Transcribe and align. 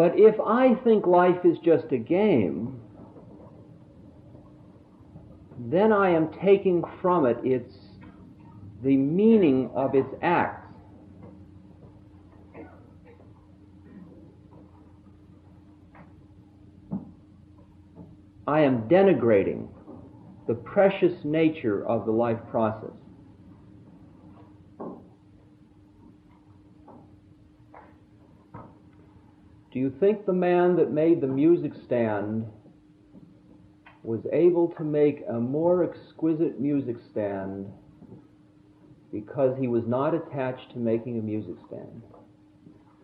But 0.00 0.18
if 0.18 0.40
I 0.40 0.76
think 0.76 1.06
life 1.06 1.44
is 1.44 1.58
just 1.58 1.92
a 1.92 1.98
game, 1.98 2.80
then 5.58 5.92
I 5.92 6.08
am 6.08 6.32
taking 6.42 6.82
from 7.02 7.26
it 7.26 7.36
its 7.44 7.70
the 8.82 8.96
meaning 8.96 9.70
of 9.74 9.94
its 9.94 10.08
acts. 10.22 10.72
I 18.46 18.60
am 18.60 18.88
denigrating 18.88 19.68
the 20.48 20.54
precious 20.54 21.12
nature 21.24 21.86
of 21.86 22.06
the 22.06 22.12
life 22.12 22.40
process. 22.50 22.96
Do 29.72 29.78
you 29.78 29.94
think 30.00 30.26
the 30.26 30.32
man 30.32 30.74
that 30.76 30.90
made 30.90 31.20
the 31.20 31.28
music 31.28 31.72
stand 31.86 32.44
was 34.02 34.20
able 34.32 34.68
to 34.76 34.82
make 34.82 35.22
a 35.28 35.34
more 35.34 35.84
exquisite 35.84 36.58
music 36.58 36.96
stand 37.10 37.66
because 39.12 39.56
he 39.58 39.68
was 39.68 39.86
not 39.86 40.14
attached 40.14 40.72
to 40.72 40.78
making 40.78 41.18
a 41.18 41.22
music 41.22 41.54
stand? 41.68 42.02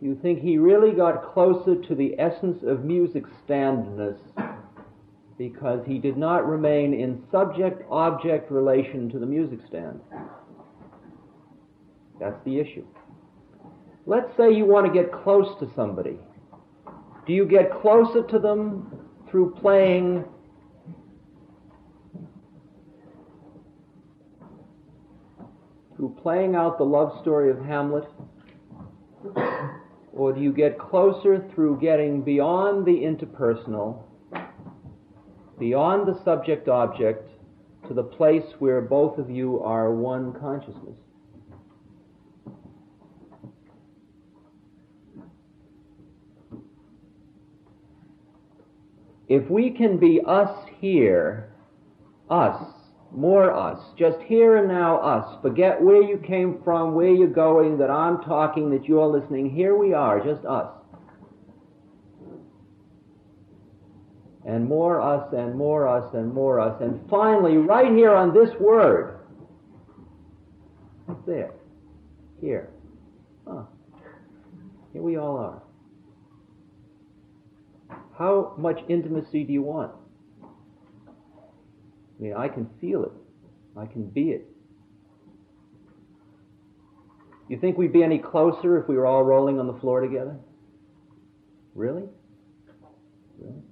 Do 0.00 0.06
you 0.06 0.16
think 0.22 0.40
he 0.40 0.58
really 0.58 0.92
got 0.92 1.32
closer 1.32 1.74
to 1.74 1.94
the 1.96 2.14
essence 2.20 2.62
of 2.62 2.84
music 2.84 3.24
standness 3.44 4.18
because 5.38 5.84
he 5.84 5.98
did 5.98 6.16
not 6.16 6.46
remain 6.46 6.94
in 6.94 7.24
subject 7.32 7.82
object 7.90 8.52
relation 8.52 9.08
to 9.10 9.18
the 9.18 9.26
music 9.26 9.58
stand? 9.66 10.00
That's 12.20 12.38
the 12.44 12.60
issue. 12.60 12.84
Let's 14.06 14.36
say 14.36 14.52
you 14.52 14.64
want 14.64 14.86
to 14.86 14.92
get 14.92 15.12
close 15.12 15.58
to 15.58 15.68
somebody. 15.74 16.18
Do 17.26 17.32
you 17.32 17.44
get 17.44 17.70
closer 17.80 18.22
to 18.24 18.38
them 18.38 18.98
through 19.30 19.54
playing 19.54 20.24
through 25.96 26.16
playing 26.20 26.56
out 26.56 26.78
the 26.78 26.84
love 26.84 27.20
story 27.20 27.50
of 27.50 27.64
Hamlet? 27.64 28.08
Or 30.12 30.32
do 30.32 30.40
you 30.40 30.52
get 30.52 30.78
closer 30.78 31.48
through 31.54 31.78
getting 31.80 32.22
beyond 32.22 32.84
the 32.84 32.92
interpersonal, 32.92 34.02
beyond 35.60 36.08
the 36.08 36.20
subject 36.24 36.68
object, 36.68 37.28
to 37.86 37.94
the 37.94 38.02
place 38.02 38.44
where 38.58 38.80
both 38.80 39.18
of 39.18 39.30
you 39.30 39.60
are 39.62 39.92
one 39.92 40.32
consciousness? 40.32 40.96
If 49.32 49.48
we 49.48 49.70
can 49.70 49.96
be 49.96 50.20
us 50.26 50.50
here, 50.78 51.54
us, 52.28 52.62
more 53.10 53.50
us, 53.50 53.78
just 53.98 54.18
here 54.26 54.58
and 54.58 54.68
now 54.68 54.98
us, 54.98 55.38
forget 55.40 55.80
where 55.80 56.02
you 56.02 56.18
came 56.18 56.60
from, 56.62 56.94
where 56.94 57.08
you're 57.08 57.28
going, 57.28 57.78
that 57.78 57.88
I'm 57.88 58.22
talking, 58.24 58.68
that 58.72 58.84
you're 58.84 59.06
listening, 59.06 59.48
here 59.48 59.74
we 59.74 59.94
are, 59.94 60.22
just 60.22 60.44
us. 60.44 60.68
And 64.44 64.68
more 64.68 65.00
us, 65.00 65.32
and 65.32 65.56
more 65.56 65.88
us, 65.88 66.12
and 66.12 66.34
more 66.34 66.60
us, 66.60 66.82
and 66.82 67.00
finally, 67.08 67.56
right 67.56 67.90
here 67.90 68.14
on 68.14 68.34
this 68.34 68.50
word, 68.60 69.18
there, 71.26 71.54
here, 72.38 72.68
huh. 73.48 73.62
here 74.92 75.00
we 75.00 75.16
all 75.16 75.38
are. 75.38 75.62
How 78.18 78.54
much 78.58 78.80
intimacy 78.88 79.44
do 79.44 79.52
you 79.52 79.62
want? 79.62 79.92
I 80.42 82.22
mean, 82.22 82.34
I 82.34 82.48
can 82.48 82.68
feel 82.80 83.04
it. 83.04 83.12
I 83.76 83.86
can 83.86 84.04
be 84.06 84.30
it. 84.30 84.46
You 87.48 87.58
think 87.58 87.76
we'd 87.76 87.92
be 87.92 88.02
any 88.02 88.18
closer 88.18 88.78
if 88.78 88.88
we 88.88 88.96
were 88.96 89.06
all 89.06 89.24
rolling 89.24 89.58
on 89.58 89.66
the 89.66 89.78
floor 89.80 90.00
together? 90.00 90.36
Really? 91.74 92.04
Really? 93.38 93.62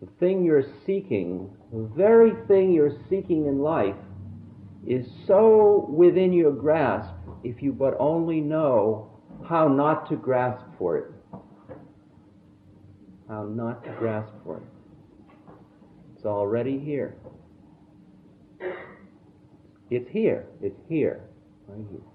The 0.00 0.10
thing 0.20 0.44
you're 0.44 0.66
seeking, 0.84 1.50
the 1.72 1.88
very 1.96 2.32
thing 2.46 2.72
you're 2.72 2.96
seeking 3.08 3.46
in 3.46 3.60
life, 3.60 3.96
is 4.86 5.06
so 5.26 5.88
within 5.88 6.32
your 6.32 6.52
grasp 6.52 7.14
if 7.44 7.62
you 7.62 7.72
but 7.72 7.94
only 8.00 8.40
know 8.40 9.10
how 9.46 9.68
not 9.68 10.08
to 10.08 10.16
grasp 10.16 10.64
for 10.78 10.96
it. 10.96 11.04
How 13.28 13.44
not 13.44 13.84
to 13.84 13.90
grasp 13.92 14.32
for 14.44 14.56
it. 14.56 14.62
It's 16.16 16.24
already 16.24 16.78
here. 16.78 17.16
It's 19.90 20.10
here. 20.10 20.46
It's 20.62 20.80
here. 20.88 21.20
Right 21.68 21.84
here. 21.90 22.13